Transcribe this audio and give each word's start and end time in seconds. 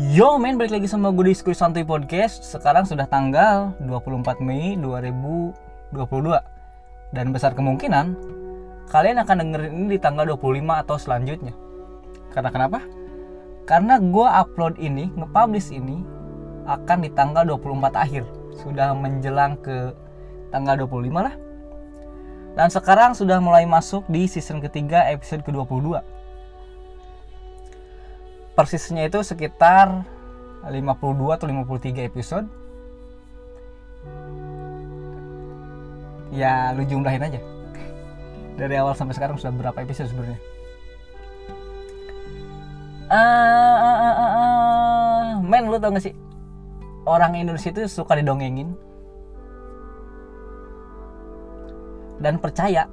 Yo 0.00 0.40
men, 0.40 0.56
balik 0.56 0.80
lagi 0.80 0.88
sama 0.88 1.12
gue 1.12 1.28
di 1.28 1.36
Skuy 1.36 1.52
Santuy 1.52 1.84
Podcast. 1.84 2.40
Sekarang 2.40 2.88
sudah 2.88 3.04
tanggal 3.04 3.76
24 3.84 4.40
Mei 4.40 4.72
2022 4.80 5.92
Dan 7.12 7.36
besar 7.36 7.52
kemungkinan 7.52 8.16
Kalian 8.88 9.20
akan 9.20 9.36
dengerin 9.44 9.72
ini 9.76 9.86
di 9.92 9.98
tanggal 10.00 10.24
25 10.24 10.72
atau 10.72 10.96
selanjutnya. 10.96 11.52
Karena 12.32 12.48
kenapa? 12.48 12.80
Karena 13.68 14.00
gue 14.00 14.24
upload 14.24 14.80
ini, 14.80 15.12
nge-publish 15.20 15.68
ini 15.68 16.00
Akan 16.64 17.04
di 17.04 17.12
tanggal 17.12 17.44
24 17.44 17.92
akhir. 17.92 18.24
Sudah 18.56 18.96
menjelang 18.96 19.60
ke 19.60 19.92
tanggal 20.48 20.80
25 20.80 21.12
lah. 21.12 21.36
Dan 22.56 22.72
sekarang 22.72 23.12
sudah 23.12 23.36
mulai 23.36 23.68
masuk 23.68 24.08
di 24.08 24.24
season 24.24 24.64
ketiga 24.64 25.04
episode 25.12 25.44
ke-22 25.44 26.00
persisnya 28.60 29.08
itu 29.08 29.24
sekitar 29.24 30.04
52 30.68 30.92
atau 31.32 31.48
53 31.48 32.04
episode. 32.04 32.44
Ya 36.28 36.76
lu 36.76 36.84
jumlahin 36.84 37.24
aja. 37.24 37.40
Dari 38.60 38.76
awal 38.76 38.92
sampai 38.92 39.16
sekarang 39.16 39.40
sudah 39.40 39.56
berapa 39.56 39.80
episode 39.80 40.12
sebenarnya? 40.12 40.36
Uh, 43.08 43.16
uh, 43.80 43.98
uh, 44.04 44.12
uh, 44.20 45.24
men 45.40 45.72
lu 45.72 45.80
tau 45.80 45.96
gak 45.96 46.04
sih? 46.04 46.14
Orang 47.08 47.40
Indonesia 47.40 47.72
itu 47.72 47.88
suka 47.88 48.12
didongengin. 48.12 48.76
Dan 52.20 52.36
percaya 52.36 52.84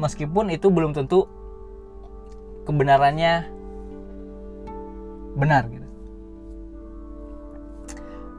meskipun 0.00 0.48
itu 0.48 0.72
belum 0.72 0.96
tentu 0.96 1.28
kebenarannya 2.64 3.60
benar 5.38 5.68
gitu. 5.68 5.88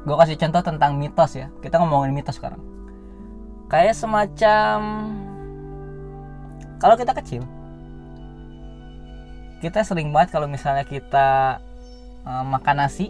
Gue 0.03 0.15
kasih 0.19 0.35
contoh 0.35 0.61
tentang 0.61 0.99
mitos 0.99 1.31
ya. 1.37 1.47
Kita 1.63 1.79
ngomongin 1.79 2.11
mitos 2.11 2.35
sekarang. 2.37 2.59
Kayak 3.71 3.95
semacam 3.97 4.77
kalau 6.77 6.99
kita 6.99 7.15
kecil 7.15 7.47
kita 9.63 9.79
sering 9.87 10.11
banget 10.11 10.35
kalau 10.35 10.51
misalnya 10.51 10.83
kita 10.83 11.55
uh, 12.27 12.43
makan 12.43 12.83
nasi 12.83 13.07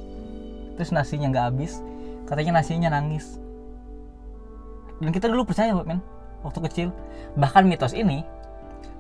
terus 0.78 0.94
nasinya 0.94 1.34
nggak 1.34 1.45
habis 1.50 1.81
katanya 2.30 2.61
nasinya 2.61 2.94
nangis. 2.94 3.42
Dan 5.02 5.09
kita 5.09 5.26
dulu 5.26 5.50
percaya 5.50 5.73
men 5.73 6.00
waktu 6.45 6.61
kecil. 6.70 6.88
Bahkan 7.34 7.66
mitos 7.66 7.98
ini 7.98 8.22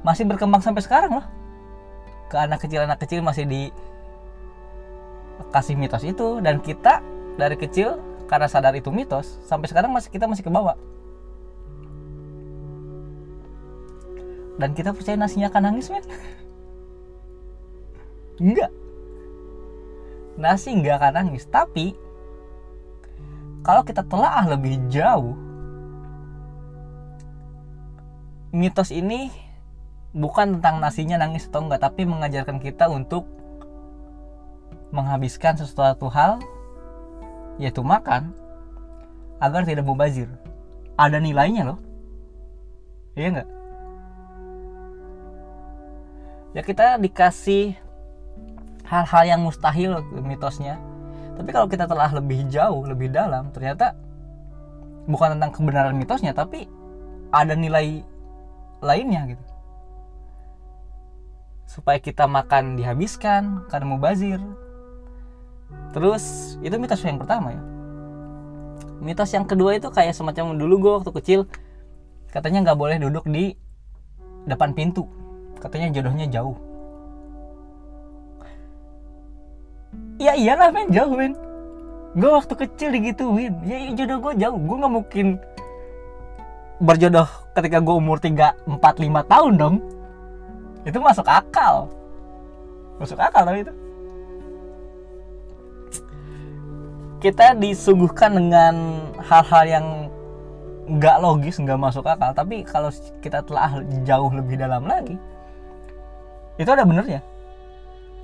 masih 0.01 0.25
berkembang 0.25 0.65
sampai 0.65 0.81
sekarang 0.81 1.21
loh. 1.21 1.25
Ke 2.33 2.41
anak 2.41 2.65
kecil 2.65 2.83
anak 2.83 2.97
kecil 3.05 3.21
masih 3.21 3.45
di 3.45 3.69
kasih 5.53 5.77
mitos 5.77 6.05
itu 6.05 6.41
dan 6.41 6.61
kita 6.61 7.01
dari 7.37 7.57
kecil 7.57 8.01
karena 8.25 8.49
sadar 8.49 8.73
itu 8.73 8.89
mitos 8.89 9.37
sampai 9.45 9.69
sekarang 9.69 9.93
masih 9.93 10.09
kita 10.09 10.25
masih 10.25 10.45
kebawa. 10.45 10.77
Dan 14.57 14.77
kita 14.77 14.93
percaya 14.93 15.17
nasinya 15.17 15.49
akan 15.49 15.63
nangis 15.65 15.89
men? 15.89 16.05
Enggak. 18.43 18.71
Nasi 20.33 20.73
enggak 20.73 20.97
akan 20.97 21.13
nangis 21.13 21.45
tapi 21.45 21.93
kalau 23.61 23.85
kita 23.85 24.01
telaah 24.01 24.49
lebih 24.49 24.81
jauh 24.89 25.37
mitos 28.49 28.89
ini 28.89 29.29
bukan 30.13 30.57
tentang 30.57 30.81
nasinya 30.81 31.21
nangis 31.21 31.45
atau 31.49 31.69
enggak 31.69 31.85
tapi 31.85 32.09
mengajarkan 32.09 32.57
kita 32.57 32.89
untuk 32.89 33.29
menghabiskan 34.93 35.57
sesuatu 35.57 36.05
hal 36.13 36.37
yaitu 37.57 37.81
makan 37.81 38.29
agar 39.41 39.65
tidak 39.65 39.89
mubazir. 39.89 40.29
Ada 40.93 41.17
nilainya 41.17 41.73
loh. 41.73 41.79
Iya 43.17 43.27
nggak? 43.33 43.49
Ya 46.53 46.61
kita 46.61 47.01
dikasih 47.01 47.73
hal-hal 48.85 49.23
yang 49.25 49.41
mustahil 49.41 50.05
mitosnya. 50.21 50.77
Tapi 51.33 51.49
kalau 51.49 51.65
kita 51.65 51.89
telah 51.89 52.13
lebih 52.13 52.45
jauh 52.53 52.85
lebih 52.85 53.09
dalam 53.09 53.49
ternyata 53.49 53.97
bukan 55.09 55.33
tentang 55.35 55.49
kebenaran 55.49 55.97
mitosnya 55.97 56.31
tapi 56.37 56.69
ada 57.33 57.57
nilai 57.57 58.05
lainnya 58.85 59.33
gitu. 59.33 59.45
Supaya 61.65 61.97
kita 61.97 62.29
makan 62.29 62.77
dihabiskan 62.77 63.65
karena 63.65 63.97
mubazir 63.97 64.37
Terus 65.93 66.55
itu 66.65 66.75
mitos 66.81 67.05
yang 67.05 67.21
pertama 67.21 67.53
ya. 67.53 67.61
Mitos 69.03 69.29
yang 69.35 69.45
kedua 69.45 69.77
itu 69.77 69.91
kayak 69.93 70.17
semacam 70.17 70.57
dulu 70.57 70.75
gue 70.79 70.91
waktu 71.01 71.11
kecil 71.21 71.39
katanya 72.33 72.65
nggak 72.65 72.79
boleh 72.79 72.97
duduk 72.97 73.29
di 73.29 73.53
depan 74.49 74.73
pintu. 74.73 75.05
Katanya 75.61 75.93
jodohnya 75.93 76.27
jauh. 76.27 76.57
Ya 80.17 80.33
iyalah 80.33 80.73
men 80.73 80.89
jauh 80.89 81.13
men. 81.13 81.37
Gue 82.17 82.31
waktu 82.31 82.53
kecil 82.57 82.89
digituin. 82.93 83.53
Ya 83.67 83.77
jodoh 83.93 84.17
gue 84.29 84.33
jauh. 84.41 84.57
Gue 84.57 84.75
nggak 84.81 84.93
mungkin 84.93 85.27
berjodoh 86.81 87.29
ketika 87.53 87.77
gue 87.79 87.95
umur 87.95 88.17
3, 88.17 88.55
4, 88.65 88.81
5 88.81 89.31
tahun 89.31 89.53
dong. 89.61 89.75
Itu 90.83 90.97
masuk 90.99 91.27
akal. 91.29 91.87
Masuk 92.97 93.19
akal 93.21 93.45
tapi 93.45 93.67
itu. 93.67 93.82
Kita 97.23 97.55
disuguhkan 97.55 98.35
dengan 98.35 98.75
hal-hal 99.23 99.63
yang 99.63 99.85
nggak 100.83 101.23
logis 101.23 101.55
nggak 101.63 101.79
masuk 101.79 102.03
akal 102.03 102.35
tapi 102.35 102.67
kalau 102.67 102.91
kita 103.23 103.39
telah 103.47 103.79
jauh 104.03 104.27
lebih 104.35 104.59
dalam 104.59 104.83
lagi 104.83 105.15
itu 106.57 106.69
ada 106.69 106.85
benernya. 106.85 107.21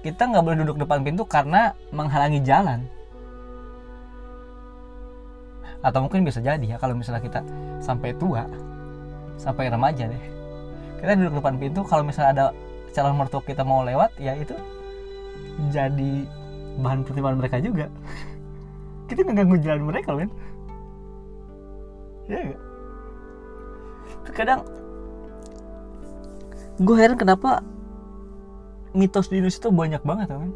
Kita 0.06 0.30
nggak 0.30 0.44
boleh 0.46 0.58
duduk 0.64 0.78
depan 0.86 1.02
pintu 1.02 1.26
karena 1.26 1.74
menghalangi 1.90 2.40
jalan. 2.46 2.86
Atau 5.82 6.06
mungkin 6.06 6.28
bisa 6.28 6.44
jadi 6.44 6.62
ya 6.62 6.78
kalau 6.78 6.94
misalnya 6.94 7.24
kita 7.24 7.42
sampai 7.82 8.14
tua 8.16 8.46
sampai 9.40 9.72
remaja 9.72 10.06
deh. 10.06 10.24
Kita 11.00 11.16
duduk 11.16 11.42
depan 11.42 11.56
pintu 11.58 11.82
kalau 11.88 12.04
misalnya 12.04 12.32
ada 12.36 12.46
calon 12.92 13.16
mertua 13.16 13.42
kita 13.42 13.64
mau 13.64 13.82
lewat 13.86 14.12
ya 14.20 14.36
itu 14.36 14.54
jadi 15.72 16.26
bahan 16.82 17.06
pertimbangan 17.06 17.38
mereka 17.38 17.58
juga 17.62 17.88
kita 19.10 19.26
ngeganggu 19.26 19.58
jalan 19.66 19.90
mereka 19.90 20.14
men. 20.14 20.30
Ya 22.30 22.54
gak? 22.54 22.62
terkadang 24.30 24.62
gue 26.78 26.96
heran 26.96 27.18
kenapa 27.18 27.66
mitos 28.94 29.34
di 29.34 29.42
Indonesia 29.42 29.66
itu 29.66 29.74
banyak 29.74 30.02
banget 30.06 30.28
men. 30.38 30.54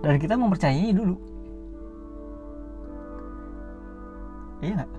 Dan 0.00 0.16
kita 0.16 0.34
mempercayainya 0.40 0.96
dulu. 0.96 1.16
Iya 4.64 4.88
gak? 4.88 4.92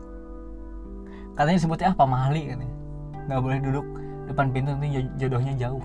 katanya 1.33 1.57
sebutnya 1.65 1.89
apa 1.97 2.05
mahali 2.05 2.45
kan 2.45 2.61
nggak 3.25 3.41
boleh 3.41 3.57
duduk 3.57 3.81
depan 4.29 4.53
pintu 4.53 4.69
nanti 4.69 5.01
jodohnya 5.17 5.57
jauh. 5.57 5.81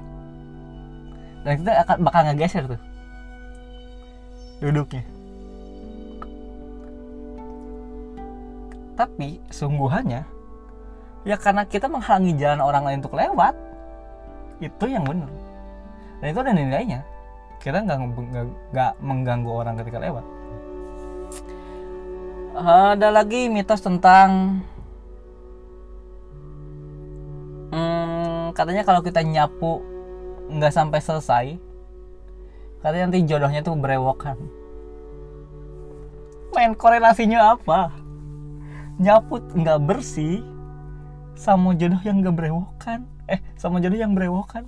Dan 1.41 1.65
kita 1.65 1.73
akan 1.89 1.97
bakal 2.05 2.21
ngegeser 2.29 2.69
tuh. 2.69 2.81
Duduknya 4.61 5.01
tapi 8.99 9.39
sungguhannya 9.55 10.27
ya 11.23 11.37
karena 11.39 11.63
kita 11.63 11.87
menghalangi 11.87 12.35
jalan 12.35 12.59
orang 12.59 12.83
lain 12.83 12.99
untuk 12.99 13.15
lewat 13.15 13.55
itu 14.59 14.85
yang 14.91 15.07
benar. 15.07 15.31
Dan 16.19 16.35
itu 16.35 16.41
ada 16.43 16.51
nilainya. 16.51 17.01
Kita 17.63 17.79
nggak 17.83 17.99
nggak 18.75 18.93
mengganggu 18.99 19.51
orang 19.51 19.79
ketika 19.79 20.03
lewat. 20.03 20.25
Ada 22.59 23.15
lagi 23.15 23.47
mitos 23.47 23.79
tentang 23.79 24.59
hmm, 27.71 28.51
katanya 28.51 28.83
kalau 28.83 28.99
kita 28.99 29.23
nyapu 29.23 29.79
nggak 30.51 30.75
sampai 30.75 30.99
selesai 30.99 31.47
katanya 32.83 33.05
nanti 33.15 33.23
jodohnya 33.31 33.63
tuh 33.63 33.79
berewokan. 33.79 34.35
Main 36.51 36.75
korelasinya 36.75 37.55
apa 37.55 38.08
nyaput 38.99 39.43
nggak 39.55 39.79
bersih 39.87 40.43
sama 41.39 41.75
jodoh 41.79 42.03
yang 42.03 42.19
nggak 42.19 42.35
berewokan 42.35 43.07
eh 43.31 43.39
sama 43.55 43.79
jodoh 43.79 43.99
yang 43.99 44.13
berewokan 44.13 44.67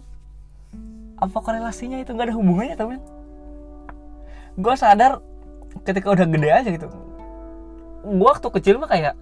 apa 1.21 1.37
korelasinya 1.37 2.01
itu? 2.01 2.17
Nggak 2.17 2.33
ada 2.33 2.37
hubungannya 2.39 2.77
temen 2.79 3.01
gue 4.59 4.75
sadar 4.75 5.23
ketika 5.87 6.11
udah 6.11 6.27
gede 6.27 6.49
aja 6.51 6.69
gitu. 6.69 6.89
Gue 8.03 8.29
waktu 8.29 8.49
kecil 8.61 8.77
mah 8.81 8.91
kayak 8.91 9.15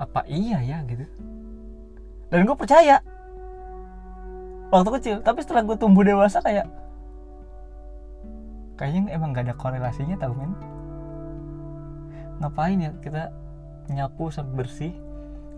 apa 0.00 0.24
iya 0.26 0.58
ya? 0.64 0.80
gitu. 0.88 1.04
Dan 2.32 2.46
gue 2.46 2.56
percaya. 2.56 3.04
Waktu 4.70 4.90
kecil. 4.98 5.16
Tapi 5.20 5.42
setelah 5.42 5.66
gue 5.66 5.76
tumbuh 5.76 6.06
dewasa 6.06 6.40
kayak 6.40 6.70
kayaknya 8.78 9.12
emang 9.12 9.36
gak 9.36 9.50
ada 9.50 9.54
korelasinya 9.58 10.16
tau 10.16 10.32
men. 10.32 10.54
Ngapain 12.40 12.80
ya 12.80 12.90
kita 13.04 13.28
nyapu 13.90 14.30
sampai 14.30 14.54
bersih 14.54 14.92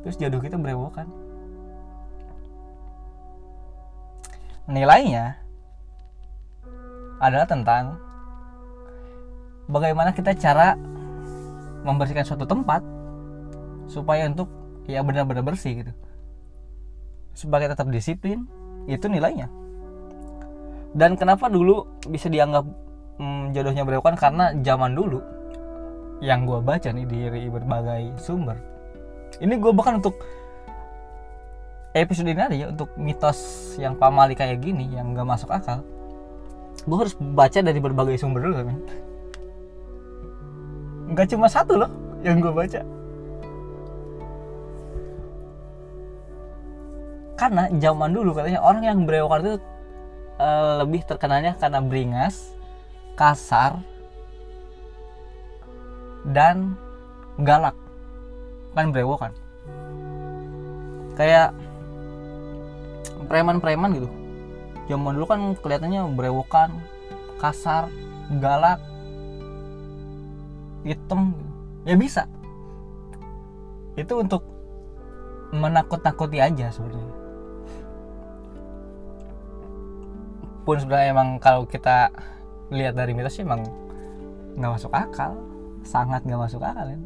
terus 0.02 0.18
jodoh 0.18 0.42
kita 0.42 0.58
berewokan. 0.58 1.06
Nilainya 4.66 5.38
adalah 7.22 7.46
tentang 7.46 7.98
bagaimana 9.70 10.10
kita 10.10 10.34
cara 10.34 10.74
membersihkan 11.82 12.26
suatu 12.26 12.46
tempat 12.46 12.82
supaya 13.86 14.26
untuk 14.26 14.50
ya 14.86 15.02
benar-benar 15.02 15.46
bersih 15.46 15.82
gitu. 15.82 15.92
Supaya 17.34 17.70
tetap 17.70 17.86
disiplin 17.90 18.46
itu 18.90 19.06
nilainya. 19.06 19.46
Dan 20.92 21.16
kenapa 21.16 21.48
dulu 21.48 21.88
bisa 22.10 22.28
dianggap 22.28 22.66
hmm, 23.18 23.54
jodohnya 23.56 23.82
berewokan? 23.86 24.18
Karena 24.18 24.52
zaman 24.60 24.92
dulu 24.92 25.22
yang 26.22 26.46
gue 26.46 26.62
baca 26.62 26.88
nih 26.94 27.02
di 27.02 27.50
berbagai 27.50 28.14
sumber. 28.22 28.54
Ini 29.42 29.58
gue 29.58 29.72
bahkan 29.74 29.98
untuk 29.98 30.22
episode 31.92 32.30
ini 32.30 32.38
aja 32.38 32.54
ya 32.54 32.66
untuk 32.70 32.94
mitos 32.94 33.74
yang 33.76 33.98
pamali 33.98 34.38
kayak 34.38 34.62
gini 34.62 34.86
yang 34.94 35.18
gak 35.18 35.26
masuk 35.26 35.50
akal. 35.50 35.82
Gue 36.86 36.96
harus 37.02 37.18
baca 37.18 37.58
dari 37.58 37.82
berbagai 37.82 38.22
sumber 38.22 38.46
dulu 38.46 38.54
kan 38.62 38.78
nggak 41.12 41.28
cuma 41.28 41.46
satu 41.46 41.76
loh 41.76 41.90
yang 42.24 42.40
gue 42.40 42.52
baca. 42.52 42.80
Karena 47.36 47.68
zaman 47.76 48.10
dulu 48.14 48.30
katanya 48.32 48.60
orang 48.62 48.82
yang 48.86 48.98
berewokan 49.02 49.40
itu 49.42 49.54
uh, 50.38 50.80
lebih 50.86 51.02
terkenalnya 51.04 51.58
karena 51.58 51.82
beringas 51.82 52.54
kasar 53.18 53.82
dan 56.28 56.78
galak. 57.40 57.74
Kan 58.72 58.94
berewokan 58.94 59.32
kayak 61.12 61.52
preman-preman 63.28 64.00
gitu. 64.00 64.08
Zaman 64.90 65.14
dulu 65.14 65.26
kan 65.28 65.40
kelihatannya 65.60 66.02
berewokan 66.16 66.80
kasar 67.38 67.88
galak 68.40 68.80
hitam. 70.82 71.36
Ya 71.84 71.94
bisa. 71.98 72.24
Itu 73.94 74.24
untuk 74.24 74.42
menakut-nakuti 75.52 76.40
aja 76.40 76.72
sebenarnya 76.72 77.22
pun 80.62 80.78
sebenarnya 80.78 81.10
emang 81.10 81.28
kalau 81.42 81.66
kita 81.66 82.14
lihat 82.70 82.94
dari 82.94 83.12
mitos 83.12 83.34
sih 83.34 83.42
emang 83.42 83.66
nggak 84.54 84.72
masuk 84.78 84.94
akal 84.94 85.34
sangat 85.82 86.22
nggak 86.24 86.40
masuk 86.40 86.62
akal 86.62 86.86
ya. 86.86 86.98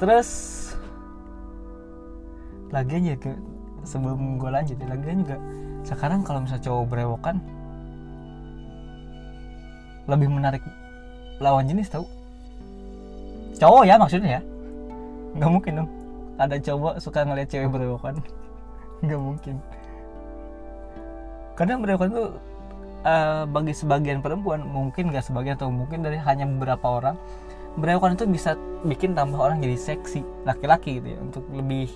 terus 0.00 0.28
lagi 2.72 2.96
aja 2.96 3.14
ke 3.18 3.32
sebelum 3.84 4.40
gue 4.40 4.50
lanjut 4.50 4.76
ya, 4.78 4.86
lagi 4.88 5.04
juga 5.20 5.36
sekarang 5.84 6.20
kalau 6.24 6.44
misalnya 6.44 6.64
cowok 6.64 6.84
berewokan 6.88 7.36
lebih 10.10 10.28
menarik 10.28 10.62
lawan 11.40 11.64
jenis 11.70 11.88
tau? 11.88 12.04
Cowok 13.56 13.84
ya 13.86 13.94
maksudnya 13.96 14.30
ya? 14.38 14.42
Nggak 15.38 15.50
mungkin 15.50 15.72
dong. 15.82 15.90
Ada 16.40 16.56
cowok 16.58 16.94
suka 16.98 17.22
ngeliat 17.22 17.48
cewek 17.48 17.68
berewokan. 17.70 18.14
Nggak 19.04 19.20
mungkin. 19.20 19.56
Karena 21.56 21.74
berewokan 21.76 22.10
tuh 22.10 22.28
uh, 23.04 23.44
bagi 23.48 23.72
sebagian 23.76 24.20
perempuan 24.20 24.64
mungkin 24.64 25.12
gak 25.12 25.26
sebagian 25.26 25.56
atau 25.56 25.72
mungkin 25.72 26.04
dari 26.04 26.20
hanya 26.20 26.44
beberapa 26.48 26.86
orang 27.00 27.16
berewokan 27.78 28.18
itu 28.18 28.26
bisa 28.26 28.58
bikin 28.82 29.14
tambah 29.14 29.38
orang 29.38 29.62
jadi 29.62 29.78
seksi 29.78 30.26
laki-laki 30.42 30.98
gitu 30.98 31.14
ya 31.14 31.18
untuk 31.22 31.44
lebih 31.54 31.86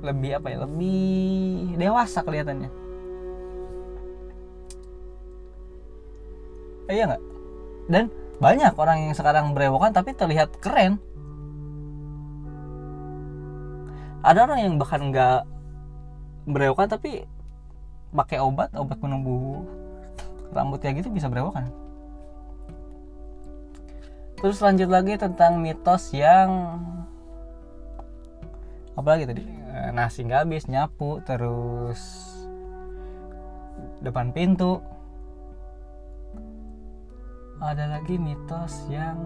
lebih 0.00 0.30
apa 0.40 0.46
ya 0.48 0.58
lebih 0.64 1.76
dewasa 1.76 2.24
kelihatannya. 2.24 2.70
Eh, 6.88 6.94
iya 6.98 7.04
nggak? 7.06 7.22
Dan 7.90 8.04
banyak 8.40 8.74
orang 8.74 8.96
yang 9.06 9.14
sekarang 9.14 9.52
berewokan 9.52 9.92
tapi 9.92 10.16
terlihat 10.16 10.56
keren. 10.58 10.96
Ada 14.24 14.48
orang 14.48 14.58
yang 14.64 14.74
bahkan 14.80 15.12
nggak 15.12 15.44
berewokan 16.48 16.88
tapi 16.88 17.24
pakai 18.10 18.42
obat 18.42 18.74
obat 18.74 18.98
penumbuh 18.98 19.62
rambut 20.50 20.82
kayak 20.82 21.02
gitu 21.02 21.14
bisa 21.14 21.30
berewokan. 21.30 21.70
Terus 24.40 24.58
lanjut 24.64 24.88
lagi 24.88 25.14
tentang 25.20 25.60
mitos 25.60 26.10
yang 26.16 26.80
apa 28.96 29.08
lagi 29.14 29.24
tadi? 29.28 29.44
Eh, 29.46 29.90
nasi 29.94 30.26
nggak 30.26 30.42
habis 30.48 30.66
nyapu 30.66 31.22
terus 31.22 32.00
depan 34.02 34.34
pintu. 34.34 34.82
Ada 37.60 38.00
lagi 38.00 38.16
mitos 38.16 38.88
yang 38.88 39.20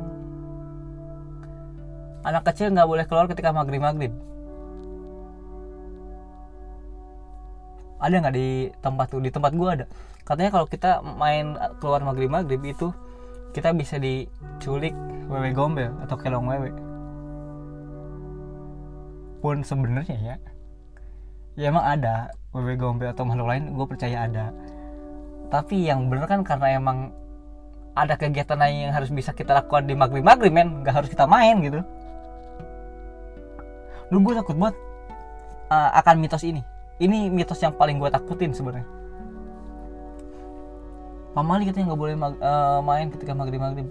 anak 2.27 2.43
kecil 2.51 2.75
nggak 2.75 2.89
boleh 2.89 3.05
keluar 3.07 3.31
ketika 3.31 3.55
maghrib 3.55 3.79
maghrib 3.79 4.11
ada 8.05 8.21
nggak 8.21 8.37
di 8.37 8.69
tempat 8.85 9.07
tuh 9.09 9.21
di 9.25 9.33
tempat 9.33 9.57
gua 9.57 9.81
ada. 9.81 9.87
Katanya 10.29 10.51
kalau 10.53 10.67
kita 10.69 11.01
main 11.01 11.57
keluar 11.81 12.05
maghrib 12.05 12.29
maghrib 12.29 12.61
itu 12.61 12.93
kita 13.57 13.73
bisa 13.73 13.97
diculik 13.97 14.93
wewe 15.33 15.57
gombel 15.57 15.89
atau 16.05 16.17
kelong 16.21 16.45
wewe. 16.45 16.71
Pun 19.41 19.65
sebenarnya 19.65 20.17
ya. 20.21 20.37
Ya 21.57 21.73
emang 21.73 21.85
ada 21.85 22.29
wewe 22.53 22.77
gombel 22.77 23.09
atau 23.09 23.25
makhluk 23.25 23.49
lain 23.49 23.73
gue 23.73 23.87
percaya 23.89 24.29
ada. 24.29 24.53
Tapi 25.49 25.89
yang 25.89 26.13
bener 26.13 26.29
kan 26.29 26.45
karena 26.45 26.77
emang 26.77 27.13
ada 27.95 28.19
kegiatan 28.19 28.59
lain 28.59 28.91
yang 28.91 28.93
harus 28.93 29.09
bisa 29.15 29.31
kita 29.33 29.55
lakukan 29.55 29.87
di 29.89 29.97
maghrib 29.97 30.25
maghrib 30.25 30.53
men. 30.53 30.85
Nggak 30.85 31.05
harus 31.05 31.09
kita 31.09 31.25
main 31.25 31.57
gitu. 31.65 31.81
Lu 34.13 34.21
gue 34.21 34.35
takut 34.37 34.57
banget 34.61 34.77
uh, 35.73 35.91
akan 36.01 36.21
mitos 36.21 36.45
ini 36.45 36.74
ini 37.03 37.27
mitos 37.27 37.59
yang 37.59 37.75
paling 37.75 37.99
gue 37.99 38.11
takutin 38.11 38.55
sebenarnya. 38.55 38.87
Pamali 41.35 41.67
katanya 41.67 41.91
nggak 41.91 42.01
boleh 42.01 42.15
mag, 42.15 42.35
uh, 42.39 42.79
main 42.79 43.11
ketika 43.11 43.35
maghrib 43.35 43.59
maghrib 43.59 43.91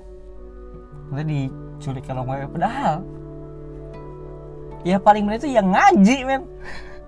nanti 1.12 1.52
diculik 1.52 2.08
kalau 2.08 2.24
mau 2.24 2.40
padahal. 2.48 3.04
Ya 4.88 4.96
paling 5.00 5.28
benar 5.28 5.44
itu 5.44 5.52
yang 5.52 5.68
ngaji 5.68 6.18
men. 6.24 6.44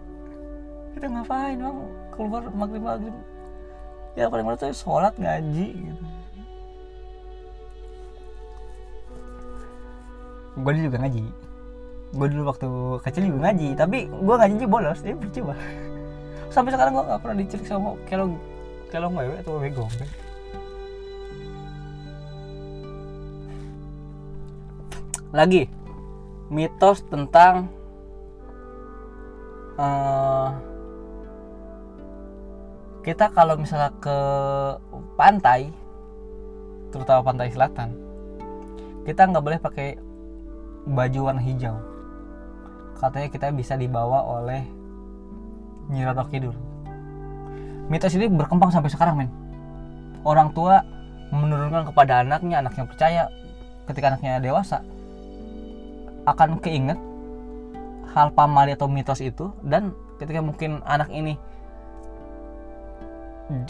Kita 0.95 1.07
ngapain 1.07 1.59
bang? 1.59 1.77
Keluar 2.11 2.43
maghrib 2.51 2.83
maghrib 2.83 3.15
ya 4.15 4.31
paling 4.31 4.43
benar 4.47 4.59
itu 4.59 4.75
sholat 4.75 5.15
ngaji 5.15 5.67
gitu. 5.71 6.03
Gue 10.55 10.71
juga 10.75 10.99
ngaji 11.03 11.44
gue 12.15 12.27
dulu 12.31 12.43
waktu 12.47 12.69
kecil 13.03 13.27
juga 13.27 13.51
ngaji 13.51 13.75
tapi 13.75 14.07
gue 14.07 14.35
ngaji 14.39 14.65
bolos 14.71 15.03
ya 15.03 15.13
percuma 15.19 15.55
sampai 16.47 16.71
sekarang 16.71 16.95
gue 16.95 17.03
gak 17.03 17.19
pernah 17.19 17.37
dicelik 17.43 17.67
sama 17.67 17.99
kelong 18.07 18.39
kelong 18.87 19.13
wewe 19.19 19.35
atau 19.43 19.59
wewe 19.59 19.69
gombel 19.75 20.07
lagi 25.35 25.67
mitos 26.47 27.03
tentang 27.11 27.67
uh, 29.75 30.55
kita 33.03 33.27
kalau 33.35 33.59
misalnya 33.59 33.91
ke 33.99 34.17
pantai 35.19 35.75
terutama 36.95 37.27
pantai 37.27 37.51
selatan 37.51 37.91
kita 39.03 39.27
nggak 39.27 39.43
boleh 39.43 39.59
pakai 39.59 39.99
baju 40.87 41.19
warna 41.27 41.43
hijau 41.43 41.94
katanya 42.95 43.27
kita 43.29 43.51
bisa 43.51 43.75
dibawa 43.75 44.23
oleh 44.23 44.63
Nyi 45.91 46.01
Kidul. 46.31 46.55
Mitos 47.85 48.17
ini 48.17 48.25
berkembang 48.31 48.73
sampai 48.73 48.89
sekarang 48.89 49.15
men. 49.21 49.29
Orang 50.25 50.57
tua 50.57 50.81
menurunkan 51.29 51.93
kepada 51.93 52.25
anaknya 52.25 52.65
anaknya 52.65 52.83
percaya 52.89 53.23
ketika 53.85 54.13
anaknya 54.13 54.41
dewasa 54.41 54.81
akan 56.25 56.57
keinget 56.57 56.97
hal 58.17 58.33
pamali 58.33 58.73
atau 58.73 58.89
mitos 58.89 59.21
itu 59.21 59.53
dan 59.61 59.93
ketika 60.17 60.41
mungkin 60.41 60.81
anak 60.89 61.13
ini 61.13 61.37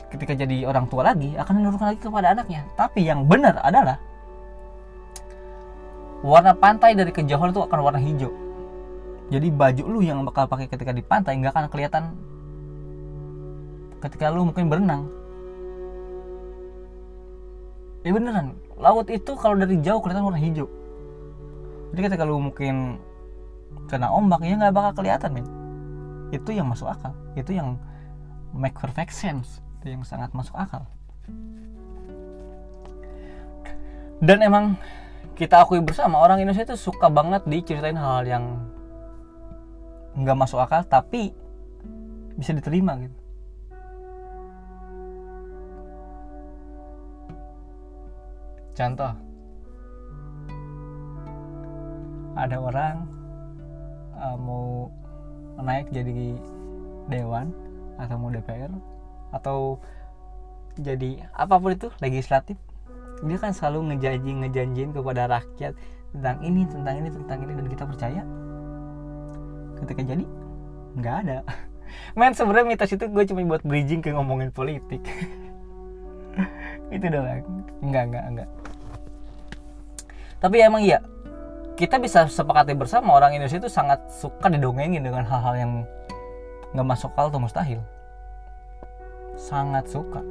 ketika 0.07 0.31
jadi 0.31 0.63
orang 0.71 0.87
tua 0.87 1.11
lagi 1.11 1.35
akan 1.35 1.53
menurunkan 1.59 1.87
lagi 1.91 1.99
kepada 1.99 2.31
anaknya. 2.31 2.63
Tapi 2.79 3.03
yang 3.03 3.27
benar 3.27 3.59
adalah 3.59 3.99
warna 6.23 6.55
pantai 6.55 6.95
dari 6.95 7.11
kejauhan 7.11 7.51
itu 7.51 7.59
akan 7.59 7.79
warna 7.83 7.99
hijau 7.99 8.44
jadi 9.33 9.47
baju 9.49 9.83
lu 9.89 9.99
yang 10.05 10.21
bakal 10.21 10.45
pakai 10.45 10.69
ketika 10.69 10.93
di 10.93 11.01
pantai 11.01 11.41
nggak 11.41 11.53
akan 11.53 11.65
kelihatan 11.73 12.03
ketika 14.05 14.29
lu 14.29 14.45
mungkin 14.45 14.69
berenang. 14.69 15.09
Ya 18.05 18.13
beneran 18.13 18.53
laut 18.77 19.09
itu 19.09 19.33
kalau 19.33 19.57
dari 19.57 19.81
jauh 19.81 19.97
kelihatan 19.97 20.29
warna 20.29 20.37
hijau. 20.37 20.69
Jadi 21.89 22.01
ketika 22.05 22.21
lu 22.21 22.37
mungkin 22.37 23.01
kena 23.89 24.13
ombak 24.13 24.45
ya 24.45 24.61
nggak 24.61 24.75
bakal 24.77 25.01
kelihatan 25.01 25.41
men. 25.41 25.47
Itu 26.29 26.53
yang 26.53 26.69
masuk 26.69 26.85
akal. 26.85 27.17
Itu 27.33 27.49
yang 27.57 27.81
make 28.53 28.77
perfect 28.77 29.09
sense. 29.09 29.57
Itu 29.81 29.89
yang 29.89 30.05
sangat 30.05 30.29
masuk 30.37 30.53
akal. 30.53 30.85
Dan 34.21 34.45
emang 34.45 34.77
kita 35.33 35.65
akui 35.65 35.81
bersama 35.81 36.21
orang 36.21 36.39
Indonesia 36.45 36.63
itu 36.63 36.77
suka 36.77 37.09
banget 37.09 37.41
diceritain 37.49 37.97
hal-hal 37.97 38.25
yang 38.25 38.45
nggak 40.15 40.37
masuk 40.39 40.63
akal 40.63 40.81
tapi 40.87 41.35
bisa 42.35 42.51
diterima 42.55 42.99
gitu. 42.99 43.17
Contoh. 48.75 49.13
Ada 52.35 52.59
orang 52.59 53.07
uh, 54.19 54.35
mau 54.35 54.91
naik 55.55 55.87
jadi 55.95 56.35
dewan 57.07 57.55
atau 57.95 58.15
mau 58.19 58.27
DPR 58.27 58.67
atau 59.31 59.79
jadi 60.75 61.23
apa 61.31 61.55
pun 61.55 61.71
itu 61.71 61.87
legislatif 62.03 62.59
dia 63.23 63.39
kan 63.39 63.55
selalu 63.55 63.95
ngejanji 63.95 64.31
ngejanjiin 64.43 64.91
kepada 64.91 65.31
rakyat 65.31 65.71
tentang 66.11 66.37
ini 66.43 66.67
tentang 66.67 66.95
ini 66.99 67.09
tentang 67.11 67.39
ini 67.47 67.51
dan 67.55 67.67
kita 67.71 67.83
percaya 67.87 68.21
ketika 69.83 70.01
jadi 70.03 70.25
nggak 70.95 71.15
ada. 71.25 71.37
Men 72.19 72.35
sebenarnya 72.35 72.67
mitos 72.67 72.91
itu 72.91 73.05
gue 73.07 73.23
cuma 73.27 73.41
buat 73.45 73.63
bridging 73.63 74.03
ke 74.03 74.11
ngomongin 74.11 74.51
politik. 74.51 75.03
Itu 76.95 77.05
doang. 77.07 77.41
Enggak 77.81 78.03
enggak 78.11 78.25
enggak 78.27 78.49
tapi 80.45 80.61
emang 80.61 80.85
iya 80.85 81.01
kita 81.73 81.97
bisa 81.99 82.29
sepakati 82.29 82.77
bersama 82.77 83.17
orang 83.17 83.33
Indonesia 83.33 83.59
itu 83.59 83.65
sangat 83.65 83.99
suka 84.13 84.45
didongengin 84.47 85.03
dengan 85.03 85.25
hal-hal 85.25 85.55
yang 85.57 85.71
nggak 86.71 86.87
masuk 86.87 87.11
akal 87.17 87.33
atau 87.33 87.41
mustahil. 87.41 87.81
Sangat 89.35 89.89
suka. 89.89 90.21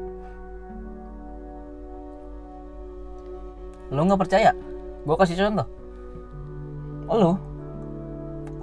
Lo 3.92 4.06
nggak 4.08 4.22
percaya? 4.22 4.56
Gue 5.04 5.16
kasih 5.18 5.36
contoh. 5.36 5.68
Lo 7.10 7.36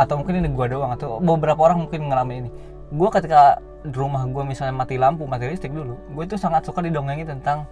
atau 0.02 0.18
mungkin 0.18 0.42
ini 0.42 0.50
gue 0.50 0.66
doang 0.74 0.98
atau 0.98 1.22
beberapa 1.22 1.62
orang 1.70 1.86
mungkin 1.86 2.10
ngalamin 2.10 2.50
ini. 2.50 2.52
Gue 2.90 3.10
ketika 3.14 3.62
di 3.82 3.94
rumah 3.94 4.26
gue 4.26 4.44
misalnya 4.46 4.74
mati 4.78 4.98
lampu 4.98 5.26
mati 5.26 5.50
listrik 5.50 5.74
dulu 5.74 5.98
gue 6.14 6.24
itu 6.30 6.38
sangat 6.38 6.62
suka 6.62 6.86
didongengin 6.86 7.26
tentang 7.26 7.66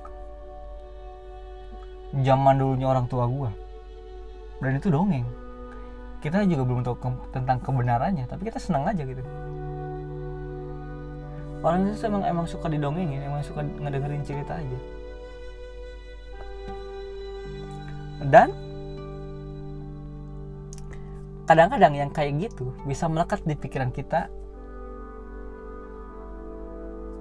zaman 2.25 2.57
dulunya 2.57 2.89
orang 2.89 3.05
tua 3.05 3.29
gue 3.29 3.50
dan 4.62 4.71
itu 4.77 4.89
dongeng. 4.89 5.25
Kita 6.19 6.43
juga 6.43 6.63
belum 6.67 6.81
tahu 6.83 6.95
ke 7.00 7.09
tentang 7.31 7.57
kebenarannya 7.63 8.25
tapi 8.27 8.50
kita 8.50 8.59
senang 8.62 8.86
aja 8.89 9.01
gitu. 9.05 9.24
Orang 11.59 11.91
itu 11.91 11.95
emang 12.07 12.24
emang 12.25 12.45
suka 12.48 12.67
didongengin 12.71 13.21
emang 13.24 13.41
suka 13.45 13.62
ngedengerin 13.63 14.24
cerita 14.25 14.57
aja. 14.57 14.79
Dan 18.19 18.51
kadang-kadang 21.49 21.97
yang 21.97 22.09
kayak 22.13 22.37
gitu 22.45 22.69
bisa 22.85 23.09
melekat 23.09 23.41
di 23.41 23.57
pikiran 23.57 23.89
kita. 23.89 24.29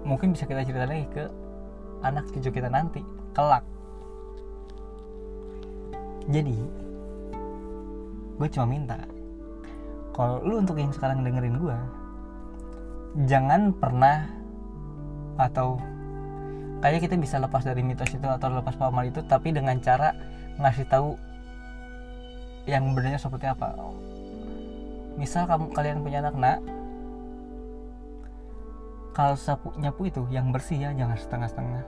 Mungkin 0.05 0.37
bisa 0.37 0.45
kita 0.45 0.69
cerita 0.69 0.85
lagi 0.85 1.09
ke 1.09 1.25
anak 2.05 2.29
cucu 2.37 2.53
kita 2.53 2.69
nanti 2.69 3.01
kelak. 3.33 3.65
Jadi 6.29 6.61
gue 8.37 8.49
cuma 8.53 8.69
minta 8.69 9.01
kalau 10.15 10.39
lu 10.47 10.63
untuk 10.63 10.79
yang 10.79 10.95
sekarang 10.95 11.27
dengerin 11.27 11.59
gue 11.59 11.79
jangan 13.27 13.75
pernah 13.75 14.31
atau 15.35 15.81
kayak 16.79 17.03
kita 17.03 17.19
bisa 17.19 17.43
lepas 17.43 17.67
dari 17.67 17.83
mitos 17.83 18.15
itu 18.15 18.23
atau 18.23 18.47
lepas 18.55 18.79
pamal 18.79 19.11
itu 19.11 19.27
tapi 19.27 19.51
dengan 19.51 19.83
cara 19.83 20.15
ngasih 20.63 20.87
tahu 20.87 21.19
yang 22.71 22.95
benarnya 22.95 23.19
seperti 23.19 23.51
apa 23.51 23.75
misal 25.19 25.51
kamu 25.51 25.75
kalian 25.75 25.99
punya 26.01 26.23
anak 26.23 26.35
nak. 26.39 26.59
Kalau 29.13 29.35
sapu 29.35 29.75
nyapu 29.75 30.07
itu 30.07 30.23
yang 30.31 30.55
bersih 30.55 30.79
ya 30.79 30.95
jangan 30.95 31.19
setengah-setengah. 31.19 31.83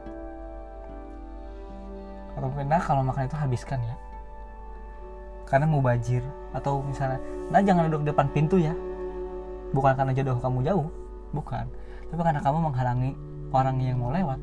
Atau 2.34 2.50
mungkin 2.50 2.66
nah 2.66 2.82
kalau 2.82 3.06
makan 3.06 3.30
itu 3.30 3.38
habiskan 3.38 3.78
ya. 3.86 3.96
Karena 5.46 5.70
mau 5.70 5.78
bajir 5.78 6.26
atau 6.50 6.82
misalnya 6.82 7.22
nah 7.54 7.62
jangan 7.62 7.86
duduk 7.86 8.10
depan 8.10 8.26
pintu 8.34 8.58
ya. 8.58 8.74
Bukan 9.70 9.94
karena 9.94 10.10
jodoh 10.10 10.42
kamu 10.42 10.66
jauh. 10.66 10.86
Bukan. 11.30 11.64
Tapi 12.10 12.20
karena 12.26 12.42
kamu 12.42 12.58
menghalangi 12.66 13.10
orang 13.54 13.78
yang 13.78 14.02
mau 14.02 14.10
lewat. 14.10 14.42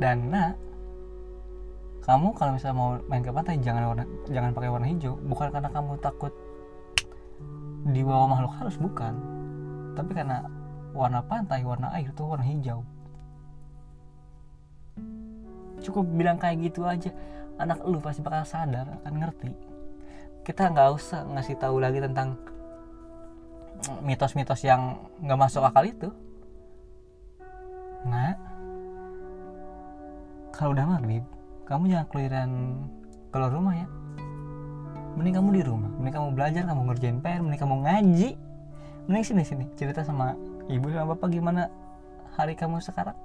Dan 0.00 0.32
nah 0.32 0.56
kamu 2.04 2.36
kalau 2.36 2.52
misalnya 2.52 2.76
mau 2.76 2.90
main 3.08 3.24
ke 3.24 3.32
pantai 3.32 3.56
jangan 3.64 3.88
warna 3.88 4.04
jangan 4.28 4.52
pakai 4.52 4.68
warna 4.68 4.86
hijau. 4.92 5.16
Bukan 5.24 5.48
karena 5.48 5.72
kamu 5.72 5.96
takut 6.04 6.32
di 7.88 8.00
bawah 8.04 8.28
makhluk 8.28 8.52
halus 8.60 8.76
bukan. 8.76 9.16
Tapi 9.96 10.12
karena 10.12 10.44
warna 10.92 11.24
pantai 11.24 11.64
warna 11.64 11.88
air 11.96 12.12
itu 12.12 12.20
warna 12.20 12.44
hijau. 12.44 12.84
Cukup 15.80 16.04
bilang 16.12 16.36
kayak 16.36 16.68
gitu 16.68 16.84
aja. 16.84 17.08
Anak 17.56 17.80
lu 17.88 17.96
pasti 18.04 18.20
bakal 18.20 18.44
sadar 18.44 19.00
akan 19.00 19.14
ngerti. 19.24 19.52
Kita 20.44 20.76
nggak 20.76 20.88
usah 20.92 21.24
ngasih 21.24 21.56
tahu 21.56 21.80
lagi 21.80 22.04
tentang 22.04 22.36
mitos-mitos 24.04 24.60
yang 24.60 25.08
nggak 25.24 25.40
masuk 25.40 25.64
akal 25.64 25.88
itu. 25.88 26.12
Nah 28.04 28.36
kalau 30.52 30.76
udah 30.76 30.84
maghrib 30.84 31.24
kamu 31.64 31.82
jangan 31.88 32.06
keluaran 32.12 32.50
keluar 33.32 33.50
rumah 33.50 33.74
ya. 33.74 33.88
Mending 35.16 35.34
kamu 35.40 35.48
di 35.56 35.62
rumah. 35.64 35.90
Mending 35.96 36.14
kamu 36.14 36.28
belajar 36.36 36.62
kamu 36.68 36.80
ngerjain 36.92 37.18
PR 37.24 37.40
mending 37.40 37.60
kamu 37.60 37.76
ngaji. 37.88 38.30
Mending 39.08 39.24
sini 39.24 39.42
sini. 39.42 39.64
Cerita 39.78 40.04
sama 40.04 40.36
ibu 40.68 40.92
sama 40.92 41.16
bapak 41.16 41.28
gimana 41.32 41.72
hari 42.36 42.52
kamu 42.52 42.84
sekarang. 42.84 43.16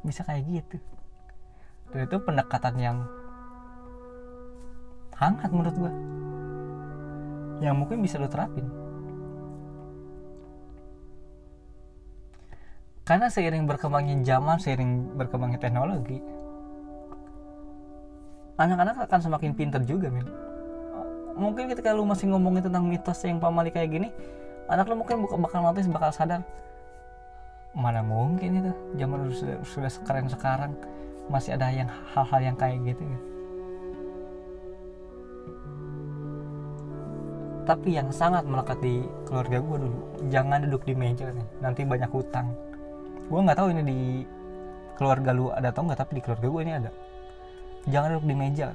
Bisa 0.00 0.24
kayak 0.24 0.48
gitu. 0.48 0.78
Dan 1.92 2.08
itu 2.08 2.16
pendekatan 2.24 2.74
yang 2.80 2.98
hangat 5.16 5.48
menurut 5.48 5.76
gue 5.76 5.92
yang 7.64 7.76
mungkin 7.76 8.04
bisa 8.04 8.20
lo 8.20 8.28
terapin. 8.28 8.68
Karena 13.06 13.30
seiring 13.30 13.64
berkembangnya 13.70 14.18
zaman 14.26 14.58
seiring 14.58 15.14
berkembangnya 15.14 15.62
teknologi 15.62 16.18
anak-anak 18.56 19.08
akan 19.08 19.20
semakin 19.20 19.52
pinter 19.52 19.80
juga 19.84 20.08
men 20.08 20.26
mungkin 21.36 21.68
ketika 21.68 21.92
lu 21.92 22.08
masih 22.08 22.32
ngomongin 22.32 22.64
tentang 22.64 22.88
mitos 22.88 23.20
yang 23.24 23.36
pamali 23.36 23.68
kayak 23.68 23.92
gini 23.92 24.08
anak 24.72 24.88
lu 24.88 24.96
mungkin 24.96 25.24
bakal 25.40 25.60
notice 25.60 25.88
bakal 25.88 26.10
sadar 26.10 26.40
mana 27.76 28.00
mungkin 28.00 28.64
itu? 28.64 28.72
Zaman 28.96 29.28
sudah, 29.36 29.60
sudah 29.60 29.90
sekarang 29.92 30.26
sekarang 30.32 30.72
masih 31.28 31.60
ada 31.60 31.68
yang 31.68 31.92
hal-hal 32.16 32.40
yang 32.40 32.56
kayak 32.56 32.80
gitu, 32.88 33.04
gitu 33.04 33.36
tapi 37.66 37.98
yang 37.98 38.08
sangat 38.14 38.46
melekat 38.46 38.78
di 38.78 39.02
keluarga 39.26 39.58
gue 39.58 39.76
dulu 39.82 39.98
jangan 40.30 40.62
duduk 40.62 40.86
di 40.86 40.94
meja 40.94 41.34
nih 41.34 41.46
nanti 41.58 41.82
banyak 41.82 42.08
hutang. 42.14 42.54
Gue 43.26 43.42
nggak 43.42 43.58
tahu 43.58 43.74
ini 43.74 43.82
di 43.82 43.98
keluarga 44.94 45.34
lu 45.34 45.50
ada 45.50 45.74
atau 45.74 45.82
nggak 45.82 45.98
tapi 45.98 46.12
di 46.16 46.22
keluarga 46.22 46.46
gue 46.46 46.62
ini 46.62 46.72
ada 46.78 46.90
jangan 47.90 48.18
duduk 48.18 48.26
di 48.30 48.36
meja 48.36 48.74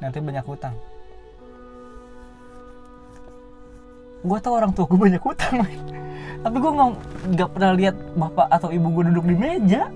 nanti 0.00 0.18
banyak 0.20 0.44
hutang. 0.44 0.76
Gue 4.26 4.38
tahu 4.42 4.54
orang 4.58 4.72
tua 4.74 4.84
gue 4.84 4.98
banyak 4.98 5.22
hutang 5.22 5.64
tapi 6.46 6.56
gue 6.62 6.72
nggak 7.34 7.48
pernah 7.50 7.72
lihat 7.74 7.96
bapak 8.14 8.46
atau 8.54 8.70
ibu 8.70 8.86
gue 8.94 9.04
duduk 9.10 9.26
di 9.26 9.36
meja. 9.36 9.90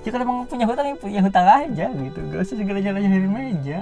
Jika 0.00 0.16
emang 0.16 0.48
punya 0.48 0.64
hutang 0.64 0.86
ya 0.88 0.96
punya 0.96 1.20
hutang 1.20 1.44
aja 1.44 1.86
gitu. 1.92 2.18
Gak 2.32 2.40
usah 2.40 2.56
segala 2.56 2.80
jalannya 2.80 3.10
dari 3.12 3.28
meja. 3.28 3.78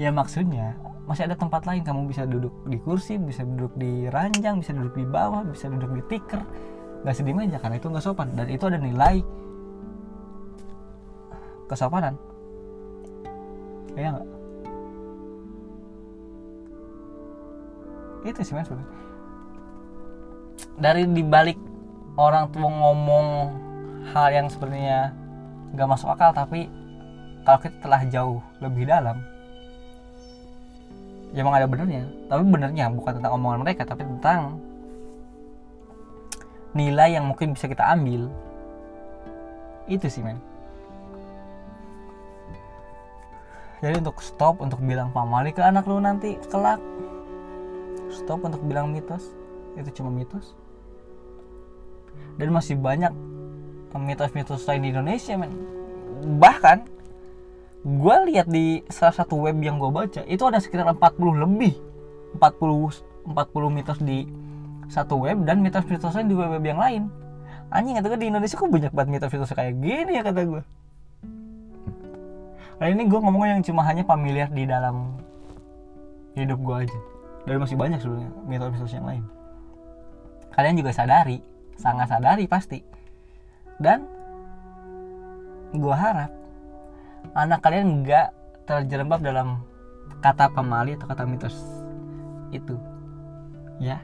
Ya 0.00 0.08
maksudnya 0.08 0.80
masih 1.04 1.28
ada 1.28 1.36
tempat 1.36 1.68
lain. 1.68 1.84
Kamu 1.84 2.08
bisa 2.08 2.24
duduk 2.24 2.56
di 2.64 2.80
kursi 2.80 3.20
bisa 3.20 3.44
duduk 3.44 3.76
di 3.76 4.08
ranjang 4.08 4.64
bisa 4.64 4.72
duduk 4.72 4.96
di 4.96 5.04
bawah 5.04 5.44
bisa 5.44 5.68
duduk 5.68 5.92
di 5.92 6.02
tikar 6.08 6.40
gak 7.04 7.16
sedih 7.16 7.36
meja 7.36 7.60
karena 7.60 7.76
itu 7.76 7.92
nggak 7.92 8.04
sopan. 8.04 8.32
Dan 8.32 8.48
itu 8.48 8.64
ada 8.64 8.80
nilai 8.80 9.20
kesopanan. 11.70 12.18
Ya 13.94 14.10
nggak? 14.10 14.28
Itu 18.26 18.40
sih 18.42 18.58
mas. 18.58 18.66
Dari 20.76 21.06
dibalik 21.06 21.56
orang 22.18 22.50
tua 22.50 22.66
ngomong 22.66 23.26
hal 24.10 24.28
yang 24.34 24.46
sebenarnya 24.50 25.14
gak 25.78 25.86
masuk 25.86 26.10
akal 26.10 26.34
tapi 26.34 26.66
kalau 27.46 27.62
kita 27.62 27.76
telah 27.78 28.02
jauh 28.10 28.42
lebih 28.58 28.90
dalam 28.90 29.22
ya 31.30 31.46
emang 31.46 31.54
ada 31.54 31.70
benernya. 31.70 32.02
Tapi 32.26 32.42
benernya 32.42 32.90
bukan 32.90 33.22
tentang 33.22 33.32
omongan 33.38 33.62
mereka 33.62 33.86
tapi 33.86 34.02
tentang 34.02 34.58
nilai 36.74 37.14
yang 37.14 37.30
mungkin 37.30 37.54
bisa 37.54 37.70
kita 37.70 37.86
ambil. 37.94 38.26
Itu 39.86 40.10
sih 40.10 40.26
men 40.26 40.49
jadi 43.80 43.96
untuk 43.96 44.20
stop 44.20 44.60
untuk 44.60 44.84
bilang 44.84 45.08
pamali 45.08 45.56
ke 45.56 45.64
anak 45.64 45.88
lu 45.88 45.96
nanti 45.96 46.36
kelak. 46.52 46.80
Stop 48.12 48.44
untuk 48.44 48.60
bilang 48.68 48.92
mitos. 48.92 49.32
Itu 49.72 49.88
cuma 49.96 50.12
mitos. 50.12 50.52
Dan 52.36 52.52
masih 52.52 52.76
banyak 52.76 53.12
mitos-mitos 53.96 54.68
lain 54.68 54.84
di 54.84 54.88
Indonesia 54.92 55.34
men. 55.40 55.52
Bahkan 56.36 56.78
gue 57.80 58.16
lihat 58.28 58.46
di 58.52 58.84
salah 58.92 59.16
satu 59.16 59.40
web 59.48 59.56
yang 59.64 59.80
gue 59.80 59.88
baca 59.88 60.20
itu 60.28 60.44
ada 60.44 60.60
sekitar 60.60 60.84
40 60.84 61.40
lebih 61.48 61.80
40 62.36 63.00
40 63.24 63.72
mitos 63.72 63.98
di 64.04 64.28
satu 64.92 65.24
web 65.24 65.48
dan 65.48 65.64
mitos-mitos 65.64 66.12
lain 66.12 66.28
di 66.28 66.36
web-web 66.36 66.60
yang 66.60 66.76
lain. 66.76 67.02
Anjing 67.72 67.96
kata 67.96 68.12
gue 68.12 68.20
di 68.20 68.28
Indonesia 68.28 68.60
kok 68.60 68.68
banyak 68.68 68.92
banget 68.92 69.08
mitos-mitos 69.16 69.56
kayak 69.56 69.80
gini 69.80 70.20
ya 70.20 70.22
kata 70.26 70.44
gue 70.44 70.62
Nah 72.80 72.88
ini 72.88 73.04
gue 73.04 73.20
ngomongnya 73.20 73.60
yang 73.60 73.64
cuma 73.64 73.84
hanya 73.84 74.08
familiar 74.08 74.48
di 74.48 74.64
dalam 74.64 75.20
hidup 76.32 76.56
gue 76.64 76.88
aja. 76.88 77.00
Dan 77.44 77.60
masih 77.60 77.76
banyak 77.76 78.00
sebenarnya 78.00 78.32
mitos-mitos 78.48 78.96
yang 78.96 79.04
lain. 79.04 79.24
Kalian 80.56 80.80
juga 80.80 80.90
sadari, 80.96 81.44
sangat 81.76 82.08
sadari 82.08 82.48
pasti. 82.48 82.80
Dan 83.76 84.08
gue 85.76 85.94
harap 85.94 86.32
anak 87.36 87.60
kalian 87.60 88.00
nggak 88.00 88.32
terjerembab 88.64 89.20
dalam 89.20 89.60
kata 90.24 90.48
pemali 90.48 90.96
atau 90.96 91.06
kata 91.06 91.28
mitos 91.28 91.56
itu. 92.50 92.80
Ya. 93.76 94.00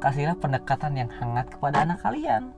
Kasihlah 0.00 0.40
pendekatan 0.40 0.96
yang 0.96 1.10
hangat 1.12 1.52
kepada 1.52 1.84
anak 1.84 2.00
kalian 2.00 2.56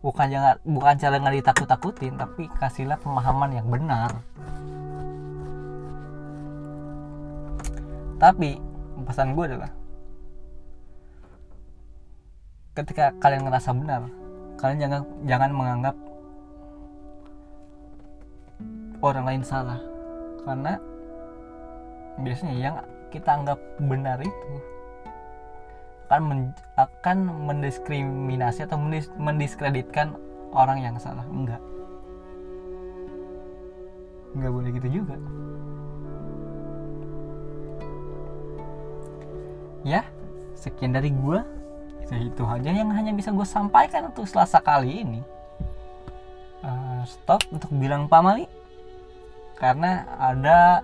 bukan 0.00 0.26
jangan 0.32 0.56
bukan 0.64 0.94
cara 0.96 1.14
nggak 1.20 1.36
ditakut-takutin 1.44 2.14
tapi 2.16 2.48
kasihlah 2.56 2.96
pemahaman 3.00 3.50
yang 3.52 3.68
benar. 3.68 4.10
Tapi 8.20 8.60
pesan 9.04 9.32
gue 9.32 9.44
adalah 9.48 9.72
ketika 12.76 13.10
kalian 13.18 13.48
ngerasa 13.48 13.72
benar 13.74 14.06
kalian 14.60 14.78
jangan 14.78 15.02
jangan 15.24 15.50
menganggap 15.56 15.96
orang 19.00 19.24
lain 19.24 19.42
salah. 19.44 19.80
Karena 20.44 20.76
biasanya 22.20 22.54
yang 22.56 22.76
kita 23.08 23.40
anggap 23.40 23.58
benar 23.80 24.20
itu 24.20 24.52
akan 26.10 26.26
men, 26.26 26.40
akan 26.74 27.30
mendiskriminasi 27.46 28.66
atau 28.66 28.74
mendis, 28.74 29.06
mendiskreditkan 29.14 30.18
orang 30.50 30.82
yang 30.82 30.98
salah. 30.98 31.22
Enggak. 31.30 31.62
Enggak 34.34 34.50
boleh 34.50 34.70
gitu 34.74 34.88
juga. 34.90 35.14
Ya 39.86 40.02
sekian 40.58 40.90
dari 40.90 41.14
gue 41.14 41.38
itu 42.02 42.26
itu 42.26 42.42
aja 42.42 42.74
yang 42.74 42.90
hanya 42.90 43.14
bisa 43.14 43.30
gue 43.30 43.46
sampaikan 43.46 44.10
untuk 44.10 44.26
selasa 44.26 44.58
kali 44.58 45.06
ini. 45.06 45.22
Uh, 46.66 47.06
stop 47.06 47.46
untuk 47.54 47.70
bilang 47.78 48.10
pamali. 48.10 48.50
Karena 49.54 50.10
ada 50.18 50.82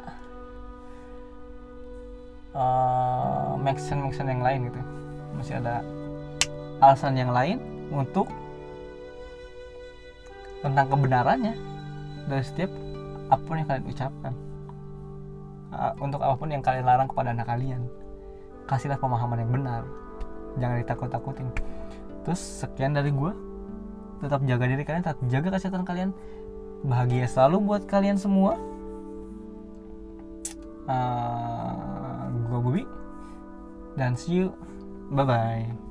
uh, 2.54 3.58
mention 3.58 4.06
mention 4.06 4.30
yang 4.30 4.46
lain 4.46 4.70
gitu 4.70 4.85
masih 5.36 5.60
ada 5.60 5.84
alasan 6.80 7.14
yang 7.16 7.30
lain 7.30 7.60
untuk 7.92 8.28
tentang 10.64 10.86
kebenarannya. 10.90 11.54
Dari 12.26 12.42
setiap 12.42 12.72
apa 13.30 13.42
pun 13.44 13.56
yang 13.60 13.68
kalian 13.70 13.86
ucapkan. 13.86 14.34
Untuk 16.02 16.20
apa 16.24 16.34
pun 16.34 16.48
yang 16.50 16.64
kalian 16.64 16.84
larang 16.88 17.06
kepada 17.06 17.30
anak 17.36 17.46
kalian. 17.46 17.86
Kasihlah 18.66 18.98
pemahaman 18.98 19.46
yang 19.46 19.52
benar. 19.52 19.82
Jangan 20.58 20.76
ditakut-takutin. 20.82 21.48
Terus 22.26 22.40
sekian 22.40 22.96
dari 22.96 23.14
gue 23.14 23.30
tetap 24.24 24.40
jaga 24.48 24.64
diri 24.64 24.82
kalian 24.82 25.04
tetap 25.04 25.20
jaga 25.28 25.48
kesehatan 25.54 25.84
kalian. 25.86 26.10
Bahagia 26.82 27.30
selalu 27.30 27.56
buat 27.62 27.82
kalian 27.86 28.18
semua. 28.18 28.58
Uh, 30.86 32.30
gue 32.46 32.58
Bubi 32.62 32.82
dan 33.98 34.14
see 34.14 34.38
you 34.38 34.54
Bye 35.10 35.24
bye. 35.24 35.85